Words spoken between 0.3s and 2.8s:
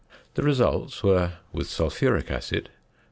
The results were: With sulphuric acid 22.